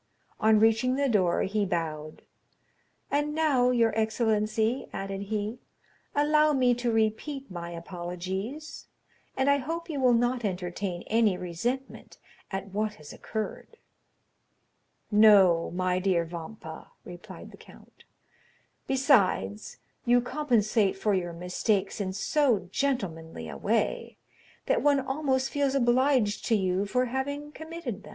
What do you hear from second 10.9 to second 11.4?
any